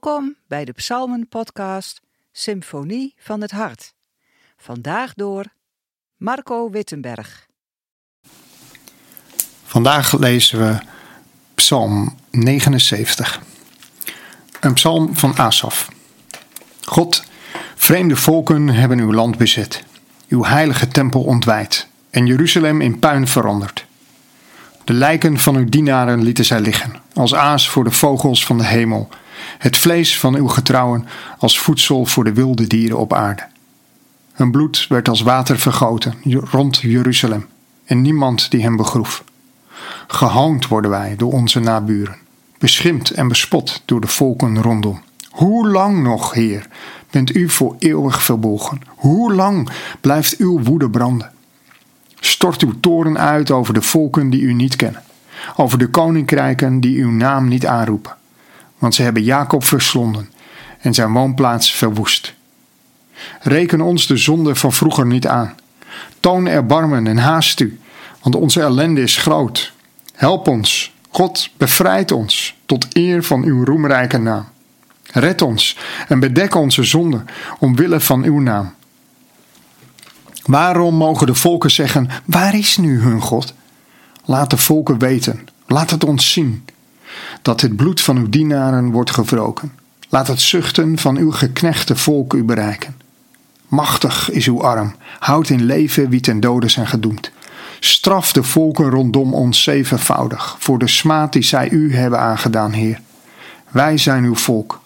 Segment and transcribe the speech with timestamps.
[0.00, 2.00] Welkom bij de Psalmen-podcast
[2.32, 3.94] Symfonie van het Hart.
[4.56, 5.44] Vandaag door
[6.16, 7.46] Marco Wittenberg.
[9.64, 10.78] Vandaag lezen we
[11.54, 13.40] Psalm 79.
[14.60, 15.88] Een psalm van Asaf.
[16.84, 17.24] God,
[17.74, 19.84] vreemde volken hebben uw land bezet,
[20.28, 23.86] uw heilige tempel ontwijd en Jeruzalem in puin veranderd.
[24.84, 28.66] De lijken van uw dienaren lieten zij liggen, als aas voor de vogels van de
[28.66, 29.08] hemel,
[29.58, 31.06] het vlees van uw getrouwen
[31.38, 33.46] als voedsel voor de wilde dieren op aarde.
[34.32, 36.14] Hun bloed werd als water vergoten
[36.50, 37.46] rond Jeruzalem,
[37.84, 39.24] en niemand die hem begroef.
[40.06, 42.16] Gehoond worden wij door onze naburen,
[42.58, 45.02] beschimpt en bespot door de volken rondom.
[45.30, 46.68] Hoe lang nog, Heer,
[47.10, 48.80] bent u voor eeuwig verbolgen?
[48.86, 51.32] Hoe lang blijft uw woede branden?
[52.20, 55.02] Stort uw toren uit over de volken die u niet kennen,
[55.56, 58.16] over de koninkrijken die uw naam niet aanroepen.
[58.78, 60.32] Want ze hebben Jacob verslonden
[60.80, 62.34] en zijn woonplaats verwoest.
[63.40, 65.54] Reken ons de zonde van vroeger niet aan.
[66.20, 67.80] Toon erbarmen en haast u,
[68.22, 69.72] want onze ellende is groot.
[70.14, 74.48] Help ons, God, bevrijd ons, tot eer van uw roemrijke naam.
[75.12, 75.76] Red ons
[76.08, 77.24] en bedek onze zonde,
[77.58, 78.74] omwille van uw naam.
[80.44, 83.54] Waarom mogen de volken zeggen: Waar is nu hun God?
[84.24, 86.64] Laat de volken weten, laat het ons zien,
[87.42, 89.72] dat het bloed van uw dienaren wordt gewroken.
[90.08, 92.96] Laat het zuchten van uw geknechte volk u bereiken.
[93.68, 97.30] Machtig is uw arm, houd in leven wie ten dode zijn gedoemd.
[97.80, 103.00] Straf de volken rondom ons zevenvoudig voor de smaad die zij u hebben aangedaan, Heer.
[103.70, 104.80] Wij zijn uw volk,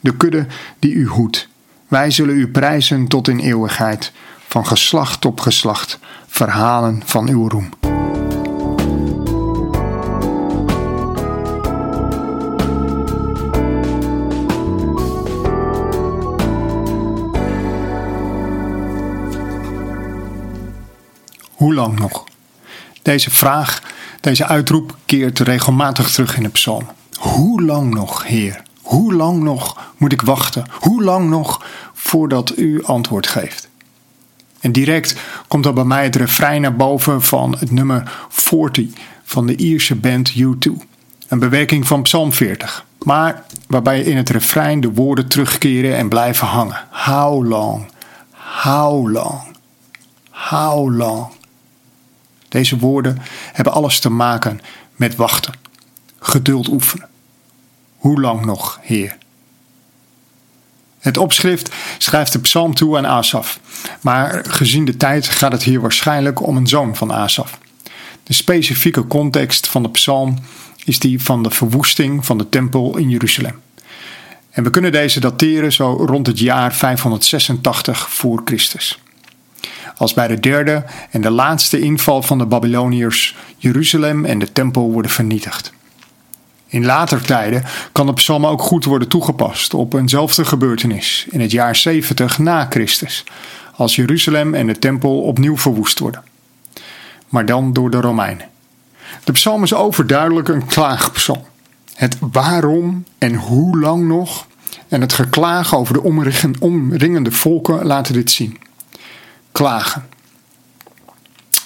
[0.00, 0.46] de kudde
[0.78, 1.48] die u hoedt.
[1.88, 4.12] Wij zullen u prijzen tot in eeuwigheid,
[4.48, 7.68] van geslacht op geslacht, verhalen van uw roem.
[21.92, 22.24] Nog?
[23.02, 23.82] Deze vraag,
[24.20, 26.86] deze uitroep keert regelmatig terug in de psalm.
[27.18, 28.62] Hoe lang nog, Heer?
[28.82, 30.66] Hoe lang nog moet ik wachten?
[30.70, 33.68] Hoe lang nog voordat u antwoord geeft?
[34.60, 35.16] En direct
[35.48, 38.86] komt dan bij mij het refrein naar boven van het nummer 40
[39.24, 40.70] van de Ierse band U2.
[41.28, 46.46] Een bewerking van Psalm 40, maar waarbij in het refrein de woorden terugkeren en blijven
[46.46, 46.86] hangen.
[46.90, 47.90] How long?
[48.62, 49.56] How long?
[50.30, 51.26] How long?
[52.54, 53.18] Deze woorden
[53.52, 54.60] hebben alles te maken
[54.96, 55.54] met wachten,
[56.18, 57.08] geduld oefenen.
[57.96, 59.16] Hoe lang nog, Heer?
[60.98, 63.60] Het opschrift schrijft de psalm toe aan Asaf,
[64.00, 67.58] maar gezien de tijd gaat het hier waarschijnlijk om een zoon van Asaf.
[68.22, 70.38] De specifieke context van de psalm
[70.84, 73.60] is die van de verwoesting van de tempel in Jeruzalem.
[74.50, 78.98] En we kunnen deze dateren zo rond het jaar 586 voor Christus
[79.96, 84.92] als bij de derde en de laatste inval van de Babyloniërs Jeruzalem en de tempel
[84.92, 85.72] worden vernietigd.
[86.66, 91.50] In later tijden kan de psalm ook goed worden toegepast op eenzelfde gebeurtenis in het
[91.50, 93.24] jaar 70 na Christus,
[93.76, 96.22] als Jeruzalem en de tempel opnieuw verwoest worden.
[97.28, 98.48] Maar dan door de Romeinen.
[99.24, 101.44] De psalm is overduidelijk een klaagpsalm.
[101.94, 104.46] Het waarom en hoe lang nog
[104.88, 106.02] en het geklaag over de
[106.60, 108.58] omringende volken laten dit zien
[109.54, 110.06] klagen.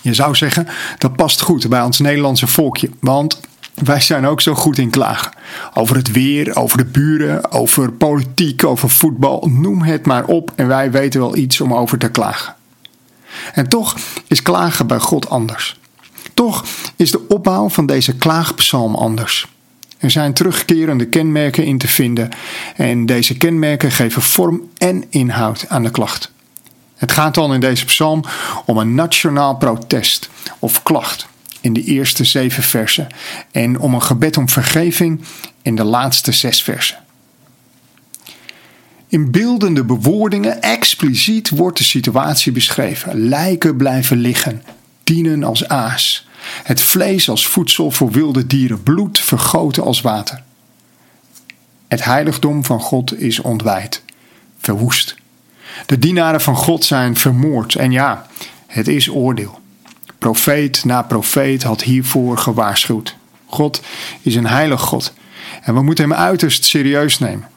[0.00, 0.68] Je zou zeggen,
[0.98, 3.40] dat past goed bij ons Nederlandse volkje, want
[3.74, 5.32] wij zijn ook zo goed in klagen.
[5.74, 10.66] Over het weer, over de buren, over politiek, over voetbal, noem het maar op en
[10.66, 12.54] wij weten wel iets om over te klagen.
[13.52, 15.80] En toch is klagen bij God anders.
[16.34, 16.64] Toch
[16.96, 19.46] is de opbouw van deze klaagpsalm anders.
[19.98, 22.28] Er zijn terugkerende kenmerken in te vinden
[22.76, 26.36] en deze kenmerken geven vorm en inhoud aan de klacht.
[26.98, 28.24] Het gaat dan in deze psalm
[28.66, 31.26] om een nationaal protest of klacht
[31.60, 33.06] in de eerste zeven versen
[33.50, 35.24] en om een gebed om vergeving
[35.62, 36.98] in de laatste zes versen.
[39.08, 43.28] In beeldende bewoordingen expliciet wordt de situatie beschreven.
[43.28, 44.62] Lijken blijven liggen,
[45.04, 46.26] dienen als aas.
[46.62, 50.42] Het vlees als voedsel voor wilde dieren, bloed vergoten als water.
[51.88, 54.02] Het heiligdom van God is ontwijd,
[54.58, 55.16] verwoest.
[55.86, 57.74] De dienaren van God zijn vermoord.
[57.74, 58.26] En ja,
[58.66, 59.60] het is oordeel.
[60.18, 63.16] Profeet na profeet had hiervoor gewaarschuwd.
[63.46, 63.82] God
[64.22, 65.12] is een heilig God.
[65.62, 67.48] En we moeten hem uiterst serieus nemen.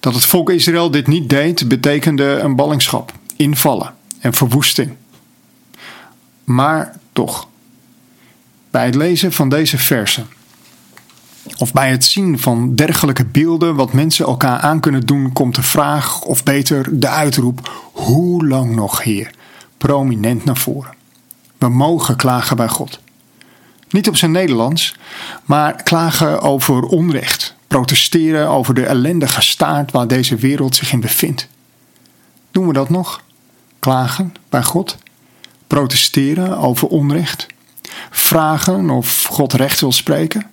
[0.00, 4.94] Dat het volk Israël dit niet deed, betekende een ballingschap, invallen en verwoesting.
[6.44, 7.48] Maar toch,
[8.70, 10.26] bij het lezen van deze versen
[11.58, 15.62] Of bij het zien van dergelijke beelden wat mensen elkaar aan kunnen doen, komt de
[15.62, 19.30] vraag, of beter de uitroep: Hoe lang nog, Heer?
[19.78, 20.94] prominent naar voren.
[21.58, 23.00] We mogen klagen bij God.
[23.90, 24.96] Niet op zijn Nederlands,
[25.44, 31.48] maar klagen over onrecht, protesteren over de ellendige staat waar deze wereld zich in bevindt.
[32.50, 33.22] Doen we dat nog?
[33.78, 34.96] Klagen bij God?
[35.66, 37.46] Protesteren over onrecht?
[38.10, 40.50] Vragen of God recht wil spreken?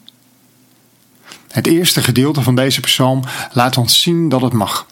[1.53, 4.87] Het eerste gedeelte van deze psalm laat ons zien dat het mag.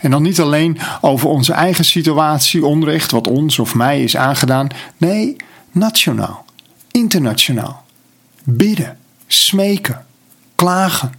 [0.00, 4.68] En dan niet alleen over onze eigen situatie, onrecht, wat ons of mij is aangedaan.
[4.96, 5.36] Nee,
[5.70, 6.44] nationaal,
[6.90, 7.84] internationaal.
[8.44, 10.06] Bidden, smeken,
[10.54, 11.12] klagen,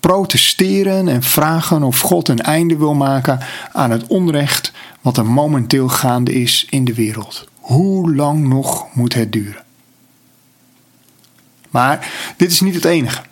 [0.00, 3.40] protesteren en vragen of God een einde wil maken
[3.72, 7.48] aan het onrecht wat er momenteel gaande is in de wereld.
[7.60, 9.64] Hoe lang nog moet het duren?
[11.70, 13.22] Maar dit is niet het enige.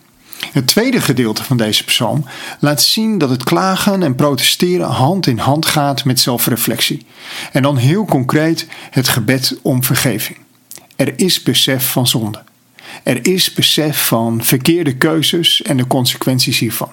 [0.52, 2.24] Het tweede gedeelte van deze psalm
[2.58, 7.06] laat zien dat het klagen en protesteren hand in hand gaat met zelfreflectie.
[7.52, 10.38] En dan heel concreet het gebed om vergeving.
[10.96, 12.42] Er is besef van zonde.
[13.02, 16.90] Er is besef van verkeerde keuzes en de consequenties hiervan.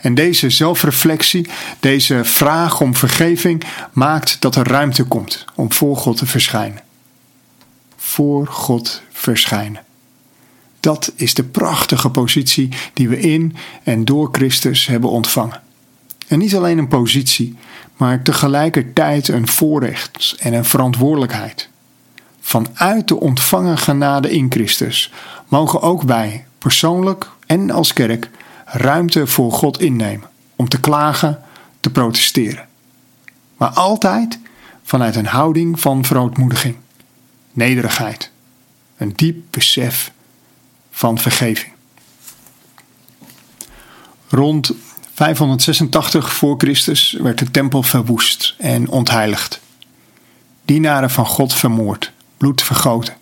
[0.00, 1.48] En deze zelfreflectie,
[1.80, 6.82] deze vraag om vergeving, maakt dat er ruimte komt om voor God te verschijnen.
[7.96, 9.82] Voor God verschijnen.
[10.82, 15.60] Dat is de prachtige positie die we in en door Christus hebben ontvangen.
[16.28, 17.56] En niet alleen een positie,
[17.96, 21.68] maar tegelijkertijd een voorrecht en een verantwoordelijkheid.
[22.40, 25.12] Vanuit de ontvangen genade in Christus
[25.48, 28.30] mogen ook wij, persoonlijk en als kerk,
[28.64, 31.42] ruimte voor God innemen om te klagen,
[31.80, 32.68] te protesteren.
[33.56, 34.38] Maar altijd
[34.82, 36.76] vanuit een houding van verootmoediging,
[37.52, 38.30] nederigheid,
[38.96, 40.12] een diep besef
[40.92, 41.72] van vergeving.
[44.28, 44.72] Rond
[45.14, 49.60] 586 voor Christus werd de tempel verwoest en ontheiligd.
[50.64, 53.14] Dienaren van God vermoord, bloed vergoten.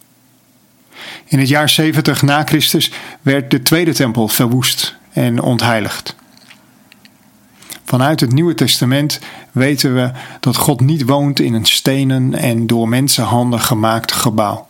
[1.24, 2.90] In het jaar 70 na Christus
[3.22, 6.16] werd de tweede tempel verwoest en ontheiligd.
[7.84, 9.20] Vanuit het Nieuwe Testament
[9.52, 14.68] weten we dat God niet woont in een stenen en door mensenhanden gemaakt gebouw.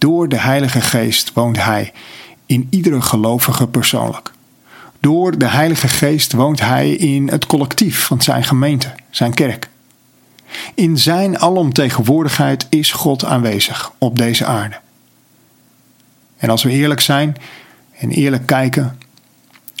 [0.00, 1.92] Door de Heilige Geest woont Hij
[2.46, 4.32] in iedere gelovige persoonlijk.
[5.00, 9.68] Door de Heilige Geest woont Hij in het collectief van Zijn gemeente, Zijn kerk.
[10.74, 14.76] In Zijn alomtegenwoordigheid is God aanwezig op deze aarde.
[16.36, 17.36] En als we eerlijk zijn
[17.98, 18.98] en eerlijk kijken,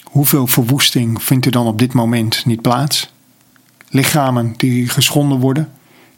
[0.02, 3.12] hoeveel verwoesting vindt er dan op dit moment niet plaats?
[3.88, 5.70] Lichamen die geschonden worden,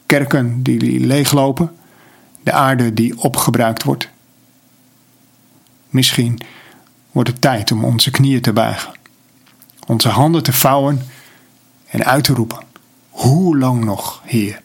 [0.06, 1.72] kerken die leeglopen,
[2.42, 4.08] de aarde die opgebruikt wordt.
[5.88, 6.40] Misschien
[7.12, 8.92] wordt het tijd om onze knieën te buigen,
[9.86, 11.06] onze handen te vouwen
[11.86, 12.64] en uit te roepen:
[13.08, 14.62] Hoe lang nog, Heer?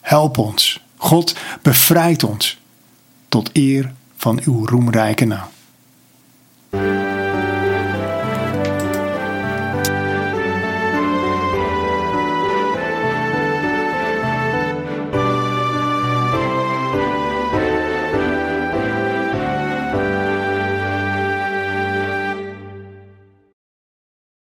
[0.00, 2.60] Help ons, God bevrijdt ons
[3.28, 5.48] tot eer van uw roemrijke naam.